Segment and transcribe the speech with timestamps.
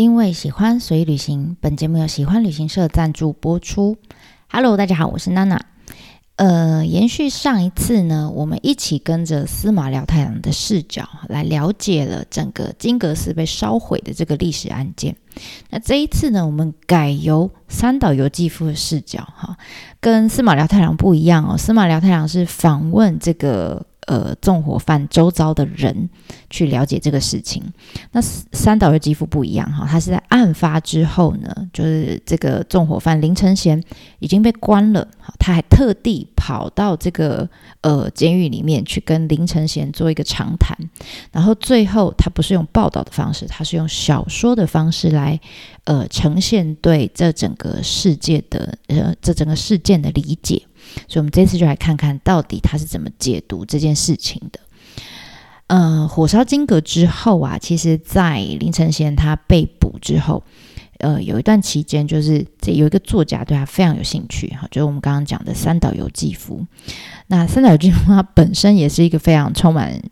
[0.00, 3.98] 因为喜欢所以旅行，本节目由喜欢旅行社赞助播出。
[4.48, 5.60] Hello，大家好，我是娜娜。
[6.36, 15.14] 呃，延续上一次呢，我们一起跟着司马辽太郎的视角来了解了整个金阁寺被烧毁的这个历史案件。
[15.68, 19.58] 那这一次呢，我们改由三岛由纪夫的视角，哈，
[20.00, 21.58] 跟司马辽太郎不一样哦。
[21.58, 23.84] 司马辽太郎是访问这个。
[24.06, 26.08] 呃，纵火犯周遭的人
[26.48, 27.62] 去了解这个事情。
[28.12, 33.80] 那三岛的肌肤不一样哈，他是在案发之后呢，就是这个纵火犯林承贤
[34.18, 35.06] 已经被关了，
[35.38, 37.48] 他还特地跑到这个
[37.82, 40.76] 呃监狱里面去跟林承贤做一个长谈。
[41.30, 45.38] 然后最后他不是用报道的方式，他是用小说的方式来
[45.84, 50.62] 呃呈现对这整个世界的呃这整个事件的理解。
[51.08, 54.60] 所以，我们这次就来看看到底他是怎么解读这件事情的。
[55.68, 60.42] 呃，火烧金阁之后啊，其实，在林承贤他被捕之后，
[60.98, 66.66] 呃，有一段期间，就是这有一个作家对他非常有兴趣，哈，就是我们刚刚讲的三岛由纪夫。
[67.28, 70.02] 那三岛由纪夫他本身也是一个非常充满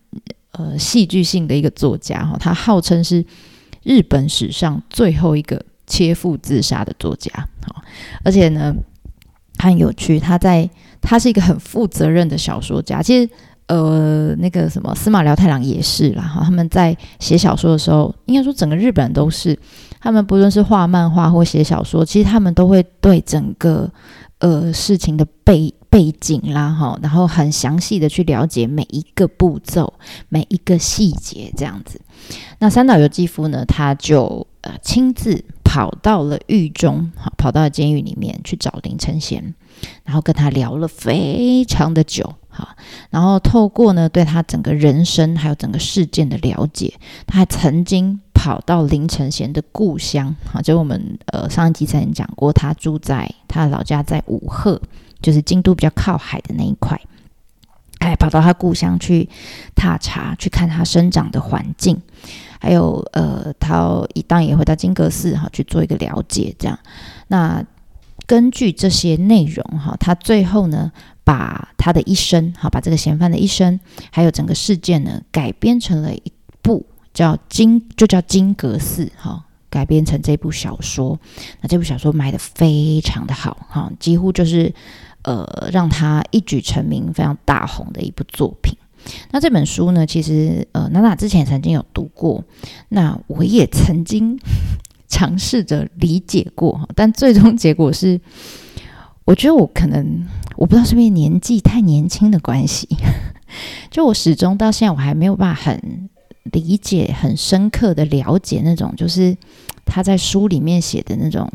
[0.53, 3.27] 呃戏剧性的一个作家，哈，他号称是
[3.83, 7.33] 日本史上最后一个切腹自杀的作家，
[7.67, 7.83] 好，
[8.23, 8.77] 而且呢。
[9.67, 10.69] 很有趣，他在
[11.01, 13.03] 他是一个很负责任的小说家。
[13.03, 13.31] 其实，
[13.67, 16.23] 呃，那个什么司马辽太郎也是啦。
[16.23, 19.59] 哈，他们在写小说的时候，应该说整个日本都是，
[20.01, 23.91] 他们不论是画漫画或写小说，其实他们都会对整个
[24.39, 29.93] 呃事情的背背景啦，哈，然后很详细的去了解每一个步骤、
[30.29, 32.01] 每一个细节这样子。
[32.59, 35.45] 那三岛由纪夫呢，他就呃亲自。
[35.69, 39.55] 跑到了狱中，好，跑到了监狱里面去找林承贤，
[40.03, 42.71] 然后跟他聊了非常的久，好，
[43.11, 46.95] 然后透过呢对他整个人生还有整个事件的了解，
[47.27, 54.81] 他还曾经跑到林承贤的故乡，好，就我们呃上一集曾经讲过，他住在他老家在武赫，
[55.21, 56.99] 就是京都比较靠海的那一块，
[57.99, 59.29] 哎，跑到他故乡去
[59.75, 62.01] 踏查，去看他生长的环境。
[62.61, 66.79] 还有呃，他一当然也会到金阁寺哈去做一个了解，这样。
[67.29, 67.65] 那
[68.27, 70.93] 根据这些内容哈，他最后呢，
[71.25, 73.81] 把他的一生哈，把这个嫌犯的一生，
[74.11, 81.19] 还有整个事件呢，改编成了一部叫金，就叫金阁寺哈，改编成这部小说。
[81.63, 84.75] 那这部小说卖的非常的好哈，几乎就是
[85.23, 88.77] 呃，让他一举成名、非常大红的一部作品。
[89.31, 90.07] 那这本书呢？
[90.07, 92.45] 其实，呃，娜娜之前曾经有读过，
[92.89, 94.39] 那我也曾经
[95.09, 98.21] 尝试着理解过，但最终结果是，
[99.25, 100.27] 我觉得我可能
[100.57, 102.89] 我不知道是不是年纪太年轻的关系，
[103.91, 106.09] 就我始终到现在我还没有办法很
[106.45, 109.37] 理解、很深刻的了解那种，就是
[109.85, 111.51] 他在书里面写的那种，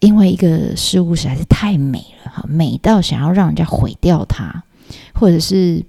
[0.00, 4.64] 因为一个事物实在是太美了，哈，美到想要让人家毁掉它，
[5.14, 5.84] 或者是。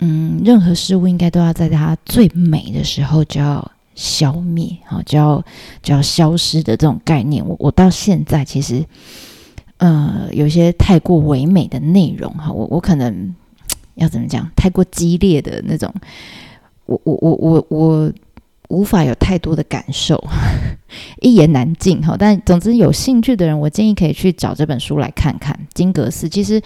[0.00, 5.42] 嗯，任何事物应该都要在它最美的时候就要消灭，好，就要
[5.82, 7.46] 就要消失的这种概念。
[7.46, 8.84] 我我到现在其实，
[9.76, 13.34] 呃，有些太过唯美的内容，哈，我我可能
[13.94, 14.50] 要怎么讲？
[14.56, 15.94] 太过激烈的那种，
[16.86, 18.12] 我我我我我
[18.68, 20.22] 无法有太多的感受，
[21.22, 22.16] 一言难尽，哈。
[22.18, 26.26] 但总之，有兴趣的人，我建议可以去找这本书来看看《金阁寺》。
[26.28, 26.60] 其实。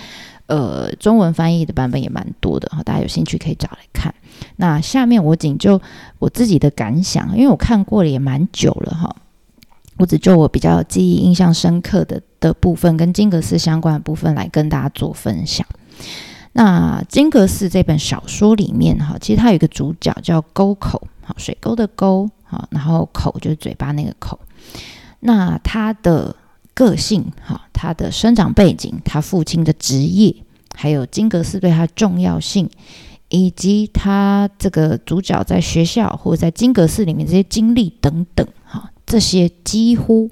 [0.48, 4.14] 呃，中文翻译的版本也蛮多的哈，大家有兴趣可以找来看。
[4.56, 5.80] 那下面我仅就
[6.18, 9.16] 我自己的感想，因为我看过了也蛮久了哈，
[9.98, 15.66] 我只就我比较记忆印象深刻的的部分，跟金阁寺相关的部分来跟大家做分享。
[16.52, 24.40] 那金阁寺这本小说里面哈，其实它有一个主角叫沟口，好水沟的沟，好，然后口就是嘴巴那个口。
[25.20, 26.34] 那他的
[26.78, 27.60] 个性哈。
[27.72, 30.34] 他的生长背景，他父亲的职业，
[30.74, 32.68] 还有金阁寺对他重要性，
[33.28, 40.28] 以及他这个主角在学校或者在金阁寺里面这些经历等等，哈，这些几乎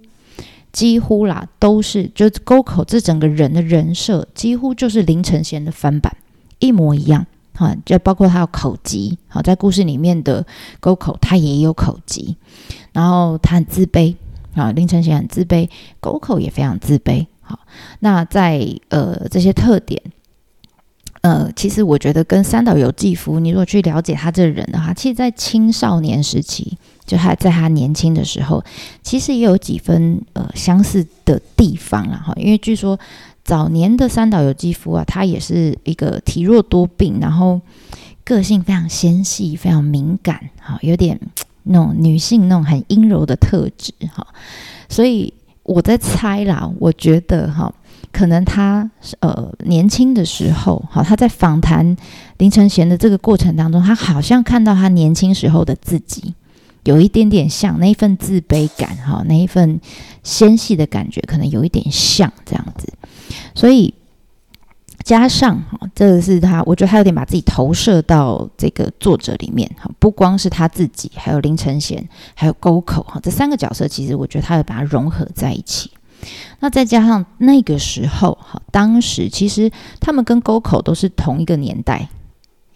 [0.73, 6.17] 几乎啦，都是就沟口这整个人的人设，几乎就是林承贤的翻版，
[6.59, 10.45] 一模一样，哈，就包括他有口疾，好，在故事里面的
[10.81, 12.37] 沟口他也有口疾，
[12.93, 14.17] 然后他很自卑，
[14.57, 15.69] 啊，林承贤很自卑，
[16.01, 17.27] 沟口也非常自卑。
[17.43, 17.61] 好，
[18.01, 20.03] 那在呃这些特点，
[21.21, 28.65] 呃，其实我觉得跟三岛由纪夫，你如果去了解他这个人的话，其实，在青少年时期，就他在他年轻的时候，
[29.03, 32.33] 其实也有几分呃相似的地方了哈。
[32.37, 32.99] 因为据说
[33.45, 37.61] 早年的三岛由纪夫啊，他也是一个体弱多病，然后
[38.25, 41.21] 个性非常纤细、非常敏感，哈，有点
[41.67, 44.27] 那种女性那种很阴柔的特质哈，
[44.89, 45.33] 所以
[45.63, 47.73] 我在猜啦，我觉得哈，
[48.13, 48.89] 可能他
[49.21, 51.97] 呃年轻的时候，哈，他在访谈
[52.39, 56.35] 林承贤的这个过程当中，他好像看到他年轻时候的自己，
[56.85, 59.81] 有一点点像那一份自卑感哈，那一份
[60.23, 62.93] 纤细的感觉，可能有一点像这样子，
[63.55, 63.93] 所以。
[65.07, 72.05] 加上哈，这个是他，我觉得他有点把自己投射到这个作者里面哈，不光是他自己，还有林承贤，
[72.35, 75.93] 还有沟口哈，这三个角色其实我觉得他有把它融合在一起。
[76.59, 79.71] 那再加上那个时候哈，当时其实
[80.01, 82.09] 他们跟沟口都是同一个年代。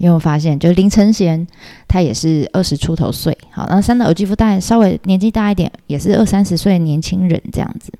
[0.00, 1.46] 因为我发现，就是林承贤，
[1.86, 7.92] 他也是二十出头岁，好，那三岛由纪夫大概稍微年纪大一点，也是二三十岁的年轻人这样子。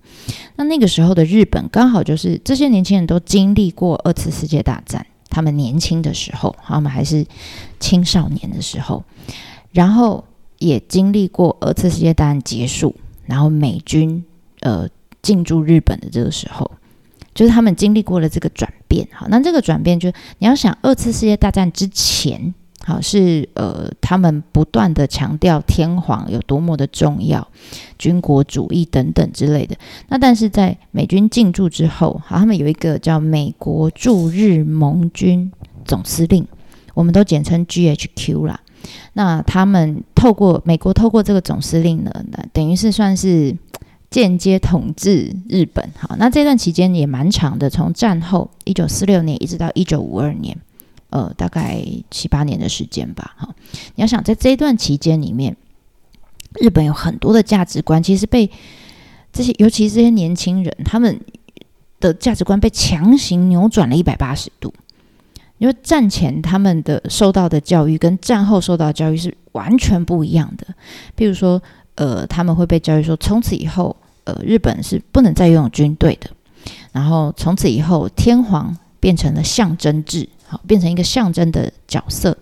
[0.56, 7.26] 那那个时候的日本，刚好就是这些年轻人都经历过二次世界大战，他们年轻的时候，他们还是
[7.78, 9.04] 青少年的时候，
[9.70, 10.24] 然后
[10.58, 14.24] 也经历过二次世界大战结束，然后美军
[14.60, 14.88] 呃
[15.20, 16.70] 进驻日本的这个时候。
[17.40, 22.52] 就是他们经历过了这个转变，好，那这个转变就你要想，二次世界大战之前，
[22.84, 27.48] 好是呃，他们不断的强调天皇有多么的重要，
[27.96, 29.74] 军国主义等等之类的。
[30.08, 35.50] 那但是在美军进驻之后，好，他们有一个叫美国驻日盟军
[35.86, 36.46] 总司令，
[36.92, 38.60] 我们都简称 GHQ 啦。
[39.14, 43.56] 那他们透过美国透过这个总司令呢，那等于是算是。
[44.10, 50.58] 间接统治日本，好，那这段期间也蛮长的，从战后一九四六年一直到一九五二年，
[51.10, 51.80] 呃，大概
[52.10, 53.54] 七八年的时间吧，哈。
[53.94, 55.56] 你要想在这一段期间里面，
[56.60, 58.50] 日本有很多的价值观，其实被
[59.32, 61.20] 这些，尤其是这些年轻人，他们
[62.00, 64.74] 的价值观被强行扭转了一百八十度。
[65.58, 70.66] 因为战前他们的受到的教育跟战后受到的教育是完全不一样的，
[71.14, 71.62] 比如说。
[71.96, 73.94] 呃，他们会被教育说，从此以后，
[74.24, 76.30] 呃，日本是不能再拥有军队的。
[76.92, 82.36] 然后从此以后，天皇变成了象征制，好，变成一个象征的角色，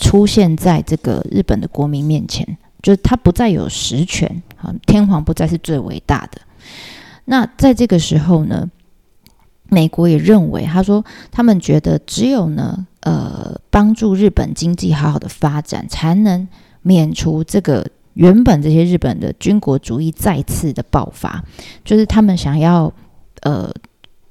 [0.00, 2.46] 出现在这个日本的国民面前，
[2.82, 6.40] 就是他不再有实权，好，天皇不再是最伟大的。
[7.24, 8.68] 那在这个时候呢，
[9.68, 16.46] 美国也认为，他说他们觉得只有呢，呃，帮助日本经济好好的发展，才能
[16.82, 17.86] 免除这个。
[18.14, 21.44] 原本这些日本的军国主义再次的爆发，
[21.84, 22.92] 就是他们想要
[23.42, 23.72] 呃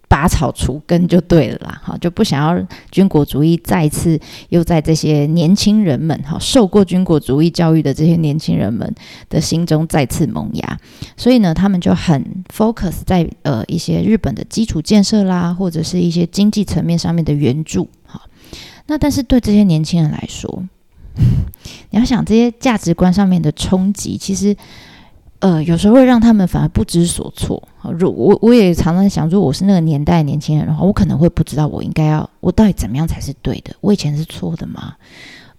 [0.07, 8.93] 拔草除根就对了啦，哈，就不想要军国主义再次又在这些年轻人们哈受过军国主义教育的这些年轻人们
[9.29, 10.79] 的心中再次萌芽，
[11.15, 18.21] 所以呢，他们就很 focus 在呃一些日本的基础建设啦，或者是一些经济层面上面的援助，哈，
[18.87, 20.63] 那但是对这些年轻人来说。
[21.91, 24.55] 你要想这些价值观上面的冲击，其实，
[25.39, 27.61] 呃，有时候会让他们反而不知所措。
[27.97, 33.73] 如我我也常常想，如果我是那个年代年轻人的话，我可能会不知道我应该要我到底怎么样才是对的。
[33.81, 34.93] 我以前是错的吗？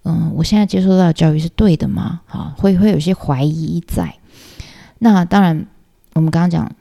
[0.03, 2.21] 嗯，我现在接受到的教育是对的吗？
[2.27, 4.13] 啊，会会有些怀疑在。
[4.99, 5.65] 那当然，
[6.13, 6.71] 我们刚刚讲。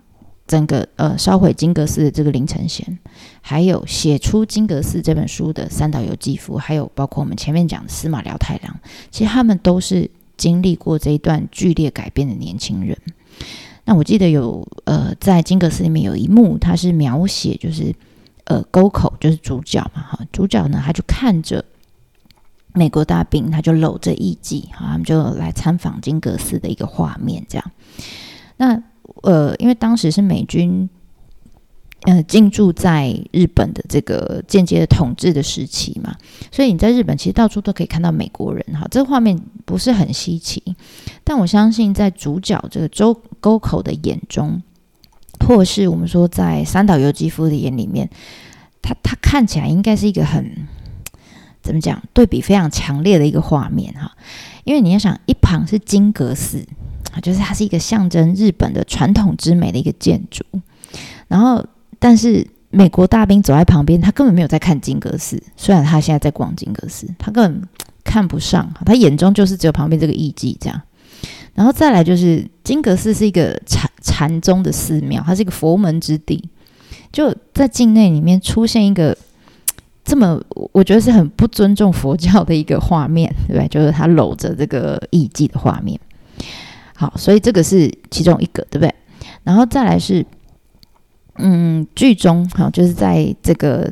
[0.51, 2.99] 整个呃烧毁金阁寺的这个林承贤，
[3.41, 8.75] 还有写出《金阁寺》这本书的三岛由纪夫，还有包括我们前面讲的司马辽太郎，
[9.13, 12.99] 其实他们都是经历过这一段剧烈改变的年轻人。
[13.85, 17.95] 那我记得有呃在《金阁寺》里面有一幕，他是描写就是
[18.47, 21.65] 呃沟口就是主角嘛哈，主角呢他就看着
[22.73, 27.71] 美国大兵，他就搂着艺妓，哈，他们就来参访金阁寺的一个画面，这样
[28.57, 28.83] 那。
[29.23, 30.89] 呃，因为当时是美军，
[32.05, 36.17] 呃，进驻在日本的这个间接的统治的时期嘛，
[36.51, 40.63] 所以你在日本其实到处都可以看到美国人哈，这个画面不是很稀奇。
[41.25, 44.63] 但我相信在主角这个周沟口的眼中，
[45.47, 48.09] 或是我们说在三岛由纪夫的眼里面，
[48.81, 50.67] 他他看起来应该是一个很
[51.61, 54.13] 怎么讲对比非常强烈的一个画面哈，
[54.65, 56.65] 因为你要想一旁是金阁寺。
[57.13, 60.45] 啊，就是它是一个象征日本的传统之美的一个建筑，
[61.29, 61.65] 然后，
[61.99, 67.69] 但是美国大兵走在旁边，他根本没有在看金阁寺，虽然他现在在逛金阁寺，他根本
[68.05, 70.81] 看不上，他眼中就是只有旁边这个艺妓这样。
[71.53, 76.49] 然后再来就是金阁寺是一个禅禅宗的寺庙，它是一个佛门之地，
[77.13, 79.17] 就在境内里面出现一个
[80.05, 80.41] 这么
[80.73, 83.69] 我觉得是很不尊重佛教的一个画面，对不对？
[83.69, 85.99] 就是他搂着这个艺妓的画面。
[87.01, 88.95] 好，所以这个是其中一个，对不对？
[89.43, 90.23] 然后再来是，
[91.37, 93.91] 嗯，剧中哈，就是在这个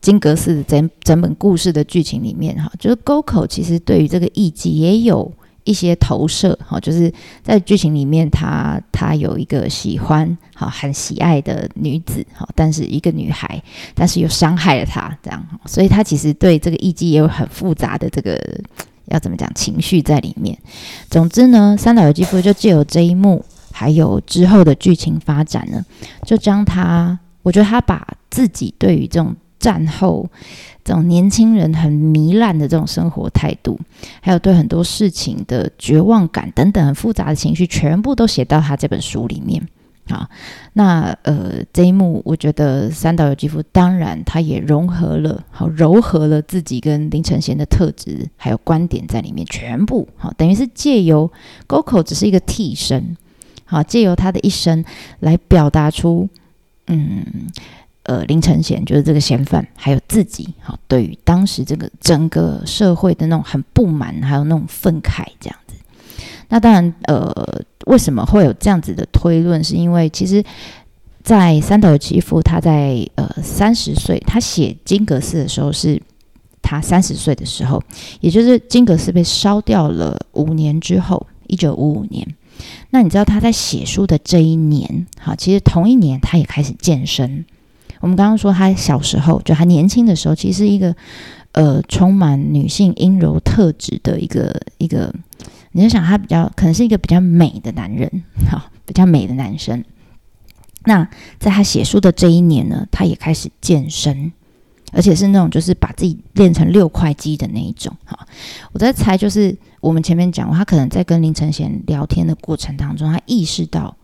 [0.00, 5.32] 金阁寺整整本故事的剧情里面哈，就是沟口其实对于这个艺妓也有
[5.64, 13.60] 一些投射，好，就是在剧情里面，他他有一个喜欢好很喜爱的女子，好，但是一个女孩，
[13.92, 18.40] 但是又伤害了他，这样，所以他其实对这个艺伎也有很复杂的这个
[19.10, 20.58] 要怎么讲情绪在里面。
[21.10, 25.84] 总之呢，三岛由纪夫就借由这一幕，还有之后的剧情发展呢，
[26.24, 29.36] 就将他，我觉得他把自己对于这种。
[29.60, 30.26] 战后
[30.82, 33.78] 这种年轻人很糜烂的这种生活态度，
[34.22, 39.62] 还有对很多事情的绝望感等等很复杂的情绪，全部都写到他这本书里面。
[40.10, 40.28] 好，
[40.72, 51.30] 那呃这一幕，我觉得三岛由纪夫当然他也融合了，好柔和了自己跟林承贤的特质还有观点在里面，全部好等于是借由
[51.66, 53.16] 沟口只是一个替身，
[53.64, 54.84] 好借由他的一生
[55.20, 56.28] 来表达出
[56.88, 57.24] 嗯。
[58.04, 65.69] 呃，林承贤就是这个嫌犯，还有自己，好，对于当时这个整个社会的那种很不满，还有那种愤慨，这样子。
[66.50, 67.32] 那当然，呃，
[67.86, 69.64] 为什么会有这样子的推论？
[69.64, 70.44] 是因为其实，
[71.22, 76.00] 在三岛由纪夫他在呃三十岁，他写金阁寺的时候，是
[76.60, 77.82] 他三十岁的时候，
[78.20, 82.26] 也就是金阁寺被烧掉了五年之后，一九五五年。
[82.90, 87.46] 那你知道他在写书的这一年，好，其实同一年他也开始健身。
[88.00, 90.94] 我们刚刚说，他小时候就他年轻的时候，其实一个
[91.52, 95.14] 呃充满女性阴柔特质的一个一个，
[95.72, 99.84] 你就想他比较可能是一个比较美的男人，好，比较美的男生。
[100.84, 101.08] 那
[101.38, 104.32] 在他写书的这一年呢，他也开始健身，
[104.92, 107.96] 而且是那种就是把自己练成六块肌的那一种。
[108.04, 108.26] 哈，
[108.72, 113.96] 我在猜，就是我们前面讲过，他可能在跟林承贤聊天的过程当中，他意识到。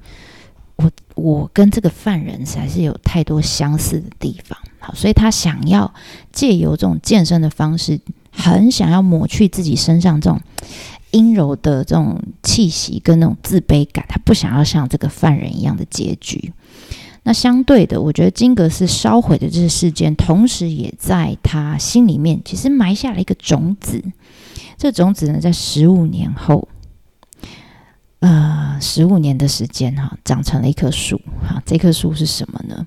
[0.78, 5.94] 我我跟这个犯人还是有太多相似的地方，好，所以他想要
[6.32, 7.98] 借由这种健身的方式，
[8.30, 10.38] 很想要抹去自己身上这种
[11.16, 16.52] 阴柔的这种气息跟那种自卑感，他不想要像这个犯人一样的结局。
[17.22, 24.02] 那相对的，我觉得金格斯烧毁的这个事件，同时也在他心里面其实埋下了一个种子。
[24.76, 26.68] 这种子呢，在十五年后。
[28.20, 31.62] 呃，十五年的时间哈，长成了一棵树哈。
[31.66, 32.86] 这棵树是什么呢？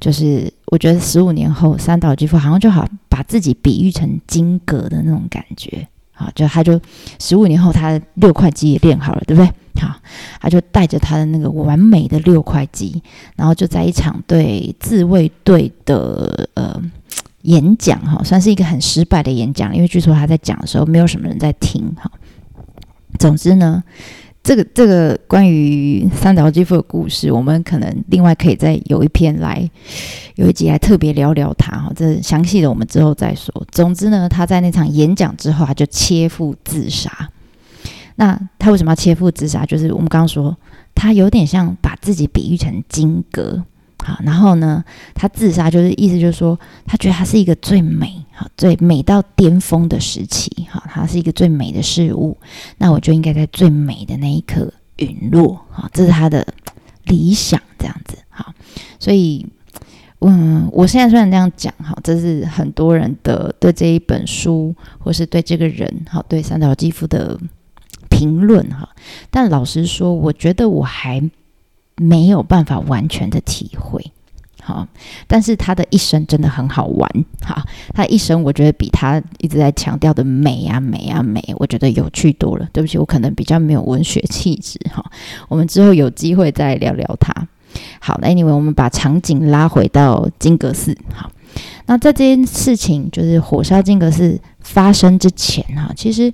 [0.00, 5.86] 就是我觉得十五年后，三岛纪夫好像就好把自己比喻成金格的那种感觉
[6.18, 6.80] 好，就他就
[7.20, 9.46] 十五年后，他六块肌也练好了，对不对？
[9.80, 9.94] 好，
[10.40, 13.02] 他就带着他的那个完美的六块肌，
[13.36, 16.82] 然后就在一场对自卫队的呃
[17.42, 22.10] 演讲哈，算是一个很失败的演讲，因为据说他在讲的时候，没有什么人在听哈。
[23.18, 23.84] 总之呢。
[24.46, 29.68] 这个这个关于三岛纪夫的故事，我们可能另外可以再有一篇来，
[30.36, 31.92] 有一集来特别聊聊他哈。
[31.96, 33.52] 这详细的我们之后再说。
[33.72, 37.10] 总之呢，他在那场演讲之后，他就切腹自杀。
[38.14, 39.66] 那他为什么要切腹自杀？
[39.66, 40.56] 就是我们刚刚说，
[40.94, 43.64] 他有点像把自己比喻成金戈。
[44.06, 44.84] 好，然后呢，
[45.16, 52.38] 他自杀就是意思就是说，他觉得他是一个最美，好，最美到巅峰的时期，好，他是一个最美的事物，
[52.78, 56.46] 那我就应该在最美的那一刻陨落，好，这是他的
[57.06, 58.54] 理想，这样子，好，
[59.00, 59.44] 所以，
[60.20, 67.36] 嗯，我现在虽然这样讲，哈，这是很多人的对这一本书，或是对这个人，好，对三岛肌夫的
[68.08, 68.88] 评论，哈，
[69.32, 71.28] 但老实说，我觉得我还。
[71.96, 74.12] 没有办法完全的体会，
[74.62, 74.86] 好，
[75.26, 77.10] 但是他的一生真的很好玩，
[77.40, 82.68] 哈，他一生我觉得比他一直在强调的美啊美啊美，我觉得有趣多了。
[82.74, 85.02] 对不起，我可能比较没有文学气质，哈，
[85.48, 87.32] 我们之后有机会再聊聊他。
[87.98, 91.32] 好，Anyway，我们把场景拉回到金阁寺，好，
[91.86, 96.30] 那在这件事情就是火烧金阁寺发生之前，哈，其实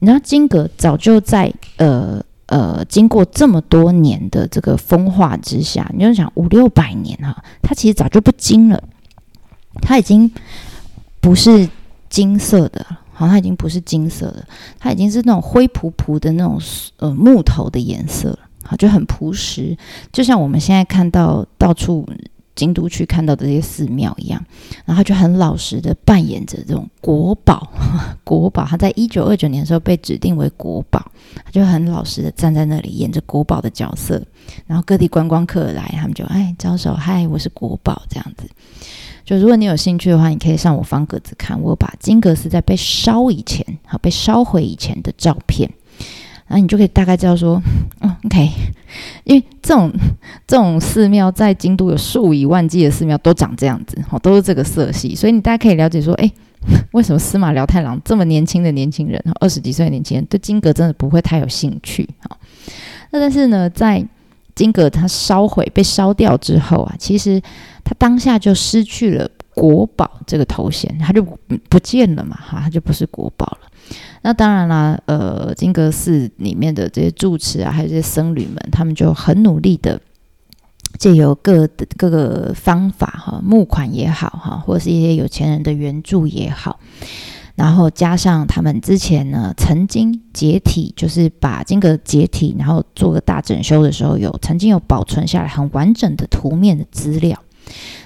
[0.00, 2.22] 你知道金阁早就在呃。
[2.52, 8.82] 呃，经过这么多年的这个风化之下，你就想五六百年哈，它其实早就不金了，
[9.80, 10.30] 它已经
[11.18, 11.66] 不是
[12.10, 14.46] 金色的，好，它已经不是金色的，
[14.78, 16.60] 它已经是那种灰扑扑的那种
[16.98, 19.74] 呃木头的颜色，好，就很朴实，
[20.12, 22.06] 就像我们现在看到到处。
[22.54, 24.44] 京都去看到的这些寺庙一样，
[24.84, 27.66] 然后就很老实的扮演着这种国宝，
[28.24, 28.64] 国宝。
[28.64, 31.04] 他在一九二九年的时候被指定为国宝，
[31.44, 34.22] 他就很老实的站在那里演着国宝的角色。
[34.66, 38.48] 然后各地观光客来，他们就哎招手，嗨，我是国宝这样子。
[39.24, 45.70] 就如果你有兴趣的话，你可以上我方格子看，我把金阁寺在被烧以前，好被烧毁以前的照片。
[46.48, 47.62] 那你就可以大概知道说，
[48.00, 48.50] 嗯，OK，
[49.24, 49.90] 因为这种
[50.46, 56.30] 这种寺庙在京都有数以万计的寺庙都长这样子，哦，都是这个色系，所以你大家可以了解说，哎，
[56.92, 62.36] 为什么司马辽太郎这么年轻的年轻人，二十几岁的年轻人对金阁真的不会太有兴趣哈？
[63.10, 64.06] 那但是呢，在
[64.54, 67.40] 金阁它烧毁被烧掉之后啊，其实
[67.82, 71.22] 他当下就失去了国宝这个头衔，他就
[71.68, 73.68] 不见了嘛哈，他就不是国宝了。
[74.22, 80.00] 那当然啦，呃，金阁寺里面的这些住持啊，还有这些僧侣们，他们就很努力的。
[81.02, 81.66] 借由各
[81.96, 86.78] 各个方法哈，募款也好哈，或是一些有钱人的援助也好，
[87.56, 97.36] 然后加上他们之前呢曾经解体，就是把金阁解体，然后做个大整修的时候，有曾经有保存下来很完整的图面的资料。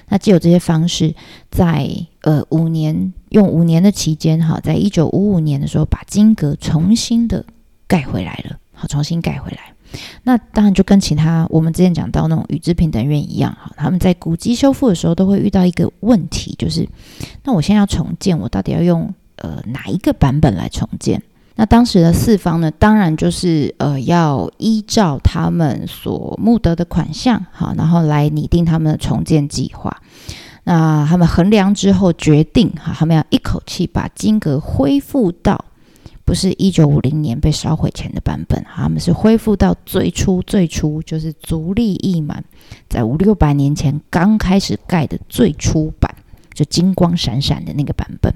[0.09, 1.13] 那既有这些方式，
[1.51, 1.87] 在
[2.21, 7.45] 呃五年用五年的期间哈，在一九五五年的时候，把金阁重新的
[7.85, 9.76] 盖回来了，好，重新盖回来。
[10.23, 16.87] 那当然就跟其他我们之前讲到那种宇治平等院一样哈，他们在古迹修复的时候都会遇到一个问题，就是
[17.43, 21.21] 那我现在要重建，我到底要用呃哪一个版本来重建？
[21.55, 30.01] 那当时的四方呢，当然就是呃要依照他们所募得的款项哈，然后来拟定他们的重建计划。
[30.65, 35.65] 那他们衡量之后决定哈，他们要一口气把金阁恢复到。
[36.27, 42.43] 不是一九五零年被烧毁前的版本，他们是恢复到最初最初，就是足利义满
[42.89, 46.13] 在五六百年前刚开始盖的最初版，
[46.53, 48.33] 就金光闪闪的那个版本。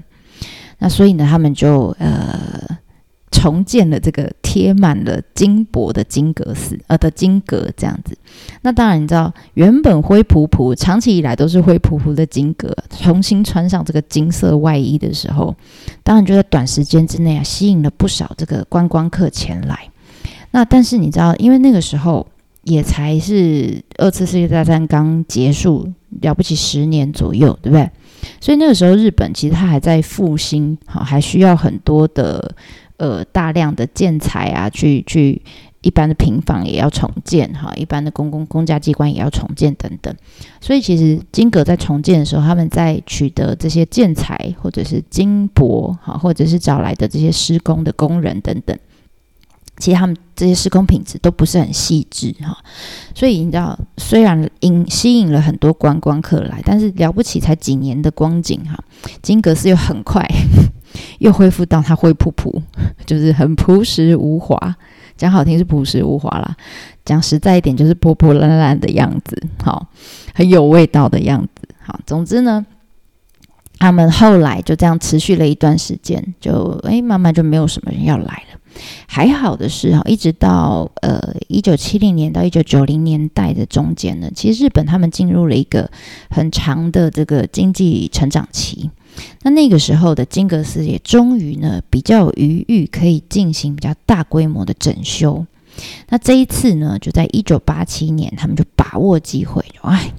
[0.78, 2.78] 那所以呢，他们就呃。
[3.32, 8.16] 重建了这个贴满了金箔的金阁寺，呃的金阁这样子。
[8.60, 15.56] 那当然，你知道原本灰扑扑，长期以来都是灰扑扑的金阁，重新穿上这个金色外衣的时候，
[16.04, 19.88] 当然就在短时间之内啊，吸引了不少这个观光客前来。
[20.52, 22.26] 那但是你知道，因为那个时候
[22.62, 25.88] 也才是二次世界大战刚结束，
[26.20, 27.90] 了不起十年左右，对不对？
[28.40, 32.54] 所以那个时候日本其实它还在复兴，好，还需要很多的。
[33.02, 35.42] 呃，大量的建材啊，去去
[35.80, 40.14] 一般的平房也要重建哈，一般的公共公家机关也要重建等等。
[40.60, 48.78] 所以其实金阁在重建的时候，他们在取得这些建材或者是金箔哈，或者是找来的这些施工的工人等等，
[49.78, 52.56] 其实他们这些施工品质都不是很细致哈。
[53.16, 58.78] 所以你知道，虽然引吸引了很多观光客来，但是了不起才几年的光景哈，
[59.20, 60.24] 金阁寺又很快。
[61.18, 62.62] 又恢复到它灰扑扑，
[63.06, 64.76] 就是很朴实无华。
[65.14, 66.56] 讲好听是朴实无华啦，
[67.04, 69.40] 讲实在一点就是破破烂烂的样子。
[69.62, 69.86] 好，
[70.34, 71.68] 很有味道的样子。
[71.84, 72.64] 好，总之呢，
[73.78, 78.58] 他们后来就这样持续了一段时间，就诶慢慢就没有什么人要来了。
[79.06, 85.88] 还好的是哈，一直到呃一九七零年到一九九零年代的中间呢，其实日本他们进入了一个
[86.30, 88.90] 很长的这个经济成长期。
[89.42, 95.44] 那那个时候的金阁寺也终于呢比较有余裕，可以进行比较大规模的整修。
[96.08, 100.12] 那这一次呢，就在一九八七年，他们就把握机会，哎，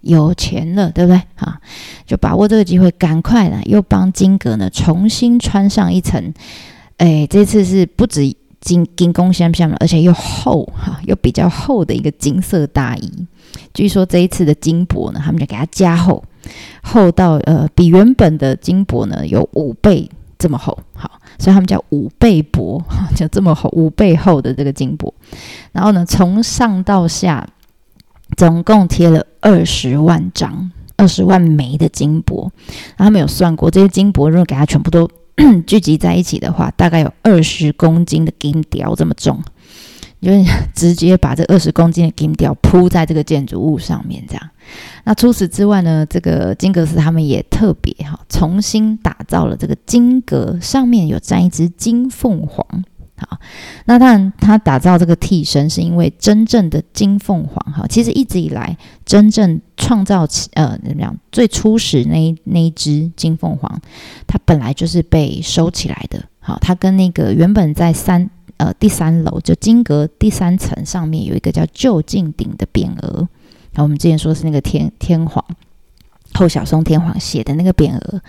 [0.00, 1.22] 有钱了，对不对？
[1.36, 1.60] 哈，
[2.06, 6.34] 就把握这个机会，赶快呢又帮金阁呢重新穿上一层，
[6.98, 13.12] 哎，这次是不止金金工相像而且又厚哈，又比较厚的一个金色大衣。
[13.72, 16.22] 据说这一次的金箔呢，他们就给它加厚。
[16.82, 22.82] 厚到呃，比原本的金箔呢有五倍这么厚，好，所以他们叫五倍薄，
[23.14, 25.12] 就这么厚五倍厚的这个金箔。
[25.72, 27.46] 然后呢，从上到下
[28.36, 32.50] 总共贴了二十万张、二十万枚的金箔。
[32.96, 35.08] 然后他们有算过，这些金箔如果给它全部都
[35.66, 39.42] 聚集在一起的话，大概有二十公斤的金雕这么重。
[40.20, 40.32] 就
[40.74, 44.50] 直接把这二十公斤的金雕铺在这个建筑物上面，这样。
[45.04, 52.66] 那除此之外呢，这个金阁寺他们也特别哈，重新打造了这个金阁，上面有站一只金凤凰。
[53.18, 53.38] 好，
[53.84, 63.80] 那当然他打造这个替身，是因为真正的金凤凰哈，其实一直以来真正创造起呃怎么样最初始那一那一只金凤凰，
[64.26, 66.24] 它本来就是被收起来的。
[66.40, 68.28] 好，它跟那个原本在三。
[68.58, 73.18] 呃，第三楼就金阁第三层上面有一个叫就近顶的匾额，
[73.72, 75.44] 然后我们之前说是那个天天皇
[76.34, 78.20] 后小松天皇写的那个匾额，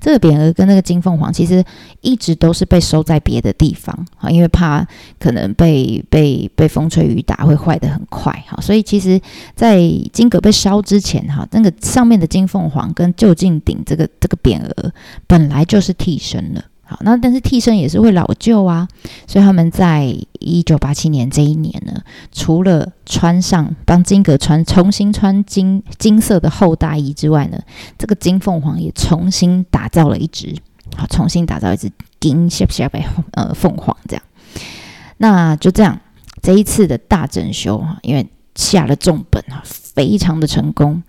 [0.00, 1.64] 这个匾额跟那个金凤凰其实
[2.00, 4.86] 一直都是被收在别的地方啊，因为怕
[5.18, 9.20] 可能被被被风吹雨打会坏的很快哈，所以其实，
[9.54, 9.80] 在
[10.12, 14.92] 金阁被烧之前哈，那个上面的金凤凰跟就近顶这个这个匾额
[15.26, 16.64] 本来就是替身了。
[16.88, 18.86] 好，那但是替身也是会老旧啊，
[19.26, 27.58] 所以他们在一九八七年这一年呢，除了穿上帮金阁穿重新穿金金色的厚大衣之外呢，
[27.98, 30.54] 这个金凤凰也重新打造了一只，
[30.96, 34.22] 好，重新打造一只金下下白呃凤凰这样。
[35.16, 36.00] 那就这样，
[36.40, 41.02] 这一次的大整修哈，因为下了重本啊，非常的成功。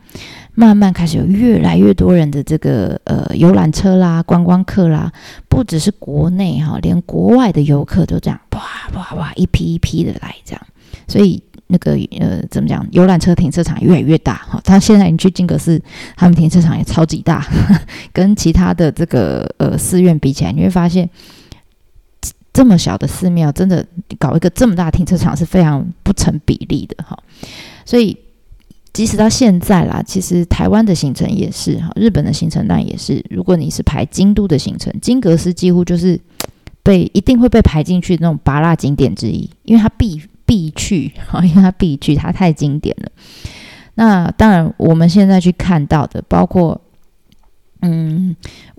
[0.60, 5.12] 慢慢开始有越来越多人的这个呃游览车啦、观光客啦，
[5.48, 8.62] 不只是国内哈，连国外的游客都这样哇
[8.96, 10.62] 哇哇一批一批的来这样。
[11.08, 14.60] 所以那个呃怎么讲，游览车停车场越来越大哈。
[14.64, 15.80] 他现在你去金阁寺，
[16.16, 17.46] 他们停车场也超级大，
[18.12, 21.08] 跟其他的这个呃寺院比起来，你会发现。
[22.54, 23.86] 这么小的寺庙，真的
[24.18, 27.16] 搞一个这么大停车场是非常不成比例的哈。
[27.86, 28.18] 所以，
[28.98, 33.24] 即使到现在啦，其实台湾的行程也是哈，日本的行程那也是。
[33.30, 36.20] 如果你是排京都的行程，金阁寺几乎就是
[36.82, 43.12] 被一定会被排进去那种八大景点之一，因为它必必去哈， 因为它必去，它太经典了。
[43.94, 46.82] 那当然，我们现在去看到的，包括。
[47.84, 48.36] 嗯，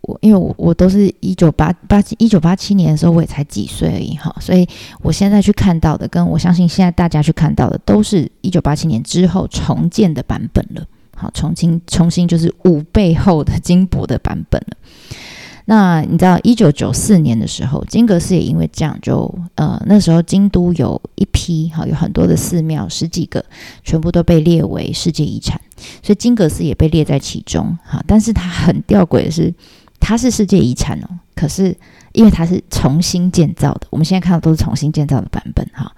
[0.09, 4.67] 我因为我我都是一九八八一九八七年的时候，我也才几岁而已哈，所以
[5.03, 10.83] 我现在去看到的，跟我相信现在大家去看到的，都是一九八七年之后重建的版本了。
[11.15, 14.77] 好，重新重新就是五倍厚的 金箔的版本了。
[15.67, 23.45] 那你知道，一九九四年的时候，金阁寺也因为这样，就呃那时候京都有一批哈，有很多的寺庙，十几个，
[23.85, 25.61] 全部都被列为世界遗产，
[26.03, 28.03] 所以金阁寺也被列在其中哈。
[28.07, 29.53] 但是它很吊诡的是，
[30.01, 31.77] 它是世界遗产哦，可是
[32.13, 35.91] 因为它是重新建造的，我们现在看到都是重新建造的版本哈。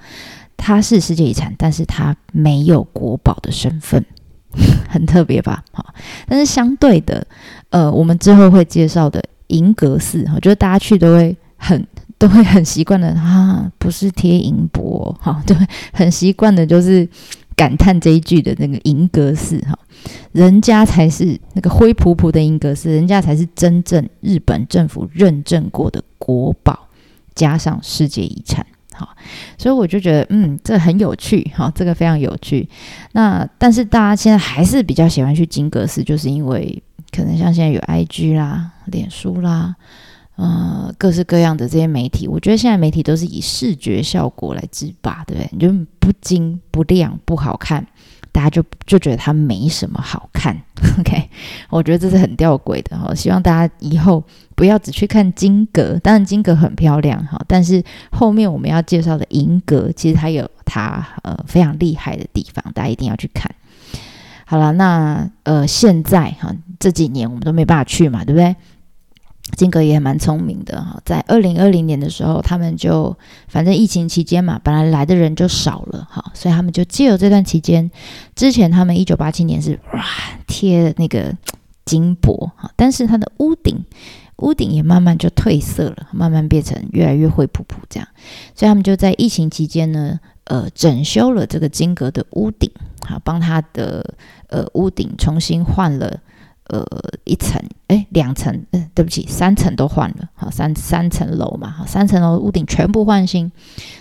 [0.56, 4.04] 它是世界遗产，但是它没有国宝的身份，
[4.88, 5.64] 很特别吧？
[5.72, 5.94] 好，
[6.26, 7.26] 但是相对的，
[7.70, 9.22] 呃，我们之后会介绍的。
[9.50, 11.84] 银阁寺，我觉得大家去都会很
[12.16, 15.56] 都会很习惯的啊，不是贴银箔哈，对，
[15.92, 17.04] 很习惯的就是
[17.60, 19.78] 感叹这一句的那个银阁寺哈，
[20.32, 26.88] 人家才是那个灰扑扑的银阁寺，人家才是真正日本政府认证过的国宝，
[27.34, 29.10] 加上世界遗产，好，
[29.58, 32.66] 所以我就觉得嗯，这很有趣哈，这个非常有趣。
[33.12, 36.82] 那但是大家现在还是比较喜欢去金阁寺，就是因为。
[37.12, 39.74] 可能像现在有 IG 啦、脸书啦，
[40.40, 45.50] 呃，各式各样的这些媒体，我觉得现在媒体都是以视觉效果来制霸，对不对？
[45.52, 47.86] 你就不精不亮不好看，
[48.32, 50.56] 大家就就觉得它没什么好看。
[50.98, 51.28] OK，
[51.68, 53.14] 我觉得这是很吊诡的哈。
[53.14, 54.24] 希望大家以后
[54.54, 63.54] 不要只去看金阁，当然金阁很漂亮哈，但是后面我们要介绍的银阁，其实它有它呃非常厉害的地方，大家一定要去看。
[64.46, 68.56] 好了，那呃，现在哈这几年我们都没办法去嘛，对不对？
[69.56, 73.16] 金阁也蛮聪明的哈，在二零二零年的时候，他们就
[73.48, 77.90] 反正疫情期间嘛，本来来的人就少了哈，所以他们就借由这段期间，
[78.34, 80.04] 之前他们一九八七年是哇
[80.46, 81.34] 贴那个
[81.84, 83.84] 金箔哈，但是它的屋顶
[84.36, 88.08] 屋顶也慢慢就褪色了，慢慢变成越来越灰扑扑这样，
[88.54, 90.18] 所以他们就在疫情期间呢。
[90.44, 92.68] 呃，整修了这个金阁的屋顶，
[93.06, 94.14] 好，帮他的
[94.48, 96.18] 呃屋顶重新换了
[96.70, 96.84] 呃
[97.24, 103.50] 一层，哎，两层，嗯，对不起，三层都换了，好，三三层楼嘛，好，三层楼屋顶全部换新。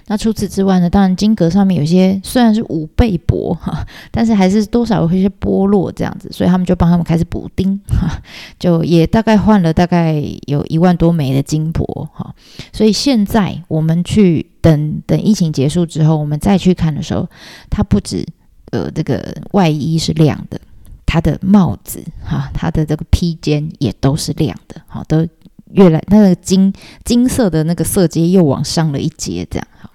[0.07, 8.21] 那除此之外呢，当然金阁上面有些虽然是五倍薄哈，但是还是多少会一些剥落这样子，所以他们就帮他们开始补丁，哈，
[8.57, 12.33] 就也大概换了大概有一万多枚的金箔哈，
[12.71, 14.45] 所以现在我们去。
[14.61, 17.25] 等等，疫情结束之后，我们再去看的时候，
[17.69, 18.25] 它不止
[18.71, 20.59] 呃这个外衣是亮的，
[21.09, 25.27] 它的帽子哈，它的这个披肩也都是亮的，好，都
[25.71, 26.71] 越来那个金
[27.03, 29.89] 金色的那个色阶又往上了一阶，这样哈，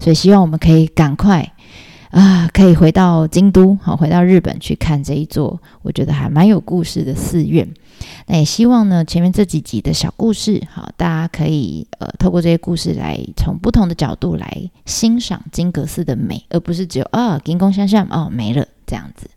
[0.00, 1.52] 所以希望我们可以赶快。
[2.10, 7.68] 啊，可以回到京都，好，回到日本去看这一座，我觉得还蛮有故事的寺院。
[8.26, 19.28] 那也希望呢，前面这几集的小故事，好，大家可以呃，透过这些故事来从不同的角度来欣赏金阁寺的美，而不是只有啊，金宫相向哦没了这样子。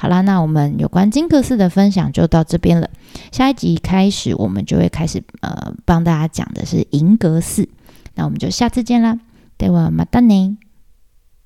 [0.00, 2.88] 好啦，那我们有关金阁寺的分享就到这边了。
[3.32, 7.68] 下一集开始，我们就会开始呃，帮大家讲的是银阁寺。
[8.14, 9.18] 那我们就下次见啦，
[9.56, 10.56] 对我马达内。